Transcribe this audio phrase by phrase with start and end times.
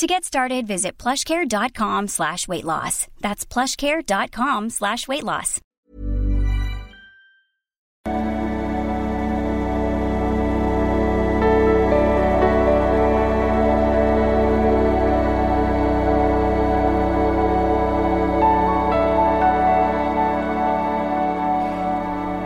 [0.00, 3.06] To get started, visit plushcare.com slash weight loss.
[3.20, 5.60] That's plushcare.com slash weight loss.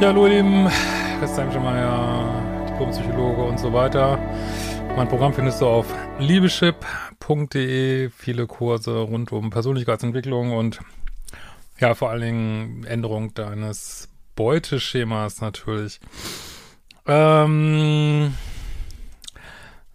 [0.00, 0.68] Ja, hallo ihr Lieben,
[1.18, 4.18] Christian Schemeier, Diplompsychologe und so weiter.
[4.96, 5.86] Mein Programm findest du auf
[7.28, 8.10] liebeschip.de.
[8.10, 10.80] Viele Kurse rund um Persönlichkeitsentwicklung und
[11.78, 16.00] ja, vor allen Dingen Änderung deines Beuteschemas natürlich.
[17.06, 18.34] Ähm,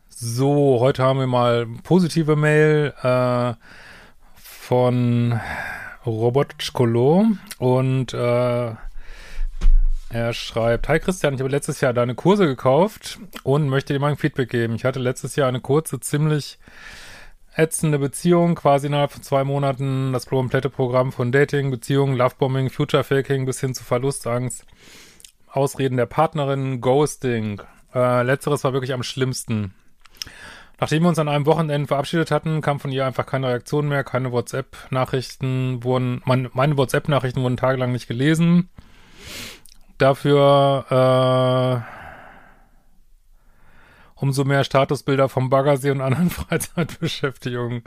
[0.09, 3.53] so, heute haben wir mal positive Mail äh,
[4.35, 5.39] von
[6.05, 8.75] Robotschkolo und äh,
[10.09, 14.11] er schreibt, Hi Christian, ich habe letztes Jahr deine Kurse gekauft und möchte dir mal
[14.11, 14.75] ein Feedback geben.
[14.75, 16.59] Ich hatte letztes Jahr eine kurze, ziemlich
[17.55, 23.03] ätzende Beziehung, quasi innerhalb von zwei Monaten das komplette Programm von Dating, Beziehungen, Lovebombing, Future
[23.03, 24.65] Faking bis hin zu Verlustangst,
[25.47, 27.61] Ausreden der Partnerin, Ghosting.
[27.93, 29.73] Äh, letzteres war wirklich am schlimmsten.
[30.79, 34.03] Nachdem wir uns an einem Wochenende verabschiedet hatten, kam von ihr einfach keine Reaktion mehr,
[34.03, 38.69] keine WhatsApp-Nachrichten wurden, mein, meine WhatsApp-Nachrichten wurden tagelang nicht gelesen.
[39.99, 42.02] Dafür äh,
[44.23, 47.83] umso mehr Statusbilder vom Baggersee und anderen Freizeitbeschäftigungen.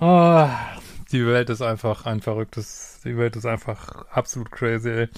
[0.00, 0.48] Oh,
[1.10, 5.08] die Welt ist einfach ein verrücktes, die Welt ist einfach absolut crazy, ey.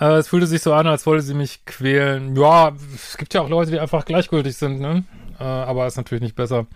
[0.00, 2.34] Äh, es fühlte sich so an, als wollte sie mich quälen.
[2.34, 5.04] Ja, es gibt ja auch Leute, die einfach gleichgültig sind, ne?
[5.38, 6.66] Äh, aber ist natürlich nicht besser.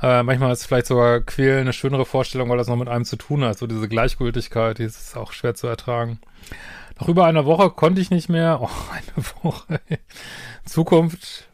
[0.00, 3.16] Äh, manchmal ist vielleicht sogar quälen eine schönere Vorstellung, weil das noch mit einem zu
[3.16, 3.58] tun hat.
[3.58, 6.20] So diese Gleichgültigkeit, die ist auch schwer zu ertragen.
[7.00, 8.60] Nach über einer Woche konnte ich nicht mehr.
[8.60, 9.80] Oh, eine Woche.
[10.64, 11.48] Zukunft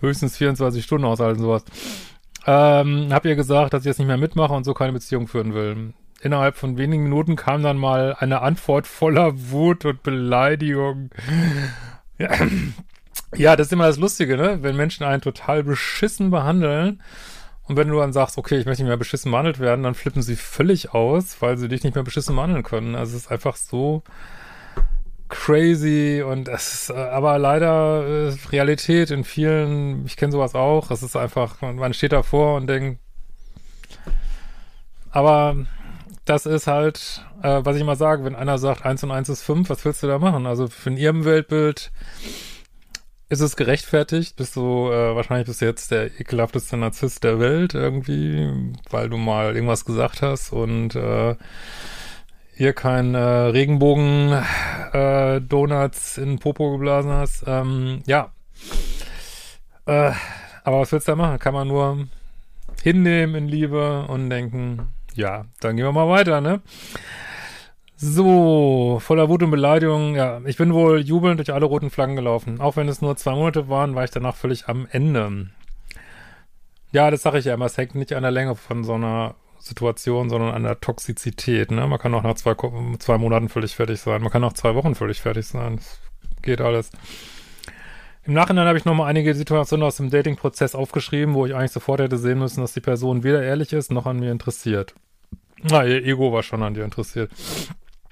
[0.00, 1.64] höchstens 24 Stunden aushalten, sowas.
[2.46, 5.54] Ähm, hab ihr gesagt, dass ich jetzt nicht mehr mitmache und so keine Beziehung führen
[5.54, 5.94] will.
[6.20, 11.10] Innerhalb von wenigen Minuten kam dann mal eine Antwort voller Wut und Beleidigung.
[12.18, 12.30] Ja,
[13.34, 14.58] ja das ist immer das Lustige, ne?
[14.62, 17.02] Wenn Menschen einen total beschissen behandeln
[17.64, 20.22] und wenn du dann sagst, okay, ich möchte nicht mehr beschissen behandelt werden, dann flippen
[20.22, 22.94] sie völlig aus, weil sie dich nicht mehr beschissen behandeln können.
[22.94, 24.02] Also es ist einfach so
[25.32, 30.90] crazy und es ist äh, aber leider äh, Realität in vielen, ich kenne sowas auch,
[30.90, 33.00] es ist einfach, man, steht davor und denkt,
[35.10, 35.56] aber
[36.26, 39.42] das ist halt, äh, was ich immer sage, wenn einer sagt, eins und eins ist
[39.42, 40.46] fünf, was willst du da machen?
[40.46, 41.90] Also in ihrem Weltbild
[43.28, 44.36] ist es gerechtfertigt?
[44.36, 48.50] Bist du, äh, wahrscheinlich bist du jetzt der ekelhafteste Narzisst der Welt irgendwie,
[48.90, 51.36] weil du mal irgendwas gesagt hast und äh,
[52.54, 54.32] hier kein äh, Regenbogen
[54.92, 57.44] äh, Donuts in Popo geblasen hast.
[57.46, 58.32] Ähm, ja.
[59.86, 60.12] Äh,
[60.64, 61.38] aber was willst du da machen?
[61.38, 62.06] Kann man nur
[62.82, 66.60] hinnehmen in Liebe und denken, ja, dann gehen wir mal weiter, ne?
[67.96, 70.16] So, voller Wut und Beleidigung.
[70.16, 72.60] Ja, ich bin wohl jubelnd durch alle roten Flaggen gelaufen.
[72.60, 75.50] Auch wenn es nur zwei Monate waren, war ich danach völlig am Ende.
[76.90, 77.66] Ja, das sage ich ja immer.
[77.66, 81.70] Es hängt nicht an der Länge von so einer Situation, sondern an der Toxizität.
[81.70, 81.86] Ne?
[81.86, 82.54] Man kann auch nach zwei,
[82.98, 84.22] zwei Monaten völlig fertig sein.
[84.22, 85.76] Man kann nach zwei Wochen völlig fertig sein.
[85.76, 86.00] Das
[86.42, 86.90] geht alles.
[88.24, 92.00] Im Nachhinein habe ich nochmal einige Situationen aus dem Dating-Prozess aufgeschrieben, wo ich eigentlich sofort
[92.00, 94.94] hätte sehen müssen, dass die Person weder ehrlich ist, noch an mir interessiert.
[95.62, 97.32] Na, ihr Ego war schon an dir interessiert.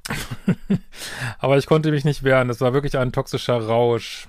[1.39, 2.51] Aber ich konnte mich nicht wehren.
[2.51, 4.27] Es war wirklich ein toxischer Rausch.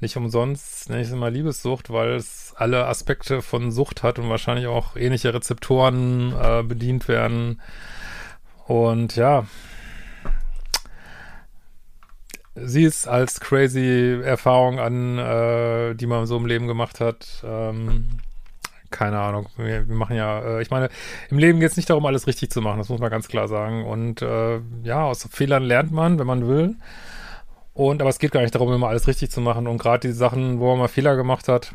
[0.00, 4.28] Nicht umsonst nenne ich es immer Liebessucht, weil es alle Aspekte von Sucht hat und
[4.30, 7.60] wahrscheinlich auch ähnliche Rezeptoren äh, bedient werden.
[8.66, 9.44] Und ja,
[12.54, 17.42] sie ist als crazy Erfahrung an, äh, die man so im Leben gemacht hat.
[17.44, 18.20] Ähm,
[18.90, 19.48] keine Ahnung.
[19.56, 20.88] Wir, wir machen ja, äh, ich meine,
[21.30, 23.48] im Leben geht es nicht darum, alles richtig zu machen, das muss man ganz klar
[23.48, 23.84] sagen.
[23.84, 26.76] Und äh, ja, aus Fehlern lernt man, wenn man will.
[27.74, 29.66] Und aber es geht gar nicht darum, immer alles richtig zu machen.
[29.66, 31.72] Und gerade die Sachen, wo man mal Fehler gemacht hat,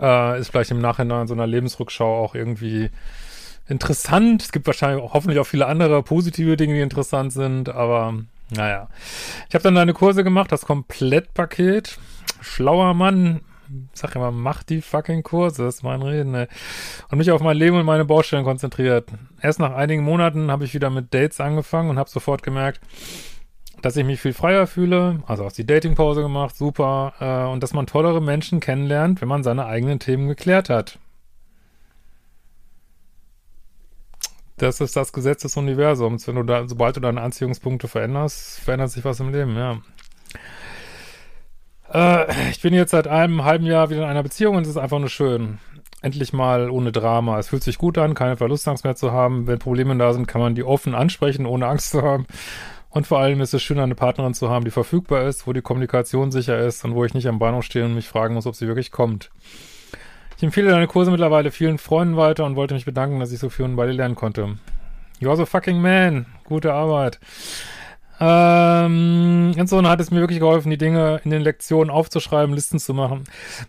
[0.00, 2.90] äh, ist vielleicht im Nachhinein so einer Lebensrückschau auch irgendwie
[3.68, 4.42] interessant.
[4.42, 8.14] Es gibt wahrscheinlich auch, hoffentlich auch viele andere positive Dinge, die interessant sind, aber
[8.50, 8.88] naja.
[9.48, 11.98] Ich habe dann deine Kurse gemacht, das Komplettpaket.
[12.40, 13.40] Schlauer Mann,
[13.92, 16.46] sag immer, mach die fucking Kurse, ist mein Reden, ey.
[17.10, 19.10] Und mich auf mein Leben und meine Baustellen konzentriert.
[19.42, 22.80] Erst nach einigen Monaten habe ich wieder mit Dates angefangen und habe sofort gemerkt,
[23.82, 27.72] dass ich mich viel freier fühle, also auch die Datingpause gemacht, super, äh, und dass
[27.72, 30.98] man tollere Menschen kennenlernt, wenn man seine eigenen Themen geklärt hat.
[34.56, 36.26] Das ist das Gesetz des Universums.
[36.26, 39.78] Wenn du da, sobald du deine Anziehungspunkte veränderst, verändert sich was im Leben, ja.
[41.92, 44.76] Äh, ich bin jetzt seit einem halben Jahr wieder in einer Beziehung und es ist
[44.76, 45.58] einfach nur schön.
[46.02, 47.38] Endlich mal ohne Drama.
[47.38, 49.46] Es fühlt sich gut an, keine Verlustangst mehr zu haben.
[49.46, 52.26] Wenn Probleme da sind, kann man die offen ansprechen, ohne Angst zu haben.
[52.90, 55.60] Und vor allem ist es schön, eine Partnerin zu haben, die verfügbar ist, wo die
[55.60, 58.54] Kommunikation sicher ist und wo ich nicht am Bahnhof stehe und mich fragen muss, ob
[58.54, 59.30] sie wirklich kommt.
[60.36, 63.50] Ich empfehle deine Kurse mittlerweile vielen Freunden weiter und wollte mich bedanken, dass ich so
[63.50, 64.56] viel bei dir lernen konnte.
[65.20, 66.26] You are so fucking man.
[66.44, 67.18] Gute Arbeit.
[68.20, 72.94] Ähm, insofern hat es mir wirklich geholfen, die Dinge in den Lektionen aufzuschreiben, Listen zu
[72.94, 73.24] machen.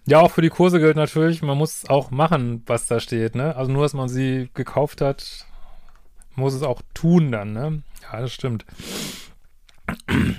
[0.06, 3.56] Ja, auch für die Kurse gilt natürlich, man muss auch machen, was da steht, ne?
[3.56, 5.46] Also nur, dass man sie gekauft hat,
[6.36, 7.84] muss es auch tun dann, ne?
[8.12, 8.66] Ja, das stimmt.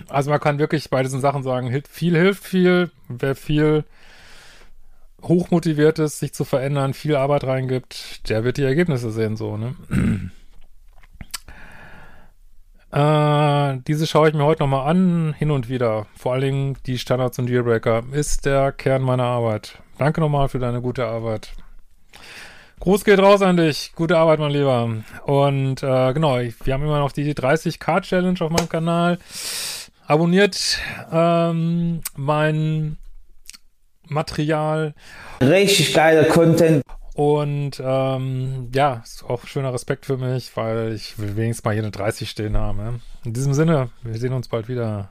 [0.09, 3.85] Also man kann wirklich bei diesen Sachen sagen, viel hilft viel, wer viel
[5.23, 9.75] hochmotiviert ist, sich zu verändern, viel Arbeit reingibt, der wird die Ergebnisse sehen, so, ne?
[12.93, 16.07] äh, diese schaue ich mir heute nochmal an, hin und wieder.
[16.17, 19.83] Vor allen Dingen die Standards und Dealbreaker ist der Kern meiner Arbeit.
[19.99, 21.53] Danke nochmal für deine gute Arbeit.
[22.81, 23.93] Gruß geht raus an dich.
[23.95, 24.91] Gute Arbeit, mein Lieber.
[25.27, 29.19] Und äh, genau, wir haben immer noch die 30k-Challenge auf meinem Kanal.
[30.07, 30.79] Abonniert
[31.13, 32.97] ähm, mein
[34.09, 34.95] Material.
[35.43, 36.83] Richtig geiler Content.
[37.15, 41.83] Und ähm, ja, ist auch schöner Respekt für mich, weil ich will wenigstens mal hier
[41.83, 42.79] eine 30 stehen haben.
[42.79, 42.95] Ja?
[43.25, 45.11] In diesem Sinne, wir sehen uns bald wieder.